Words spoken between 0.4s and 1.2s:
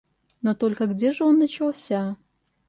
Но только где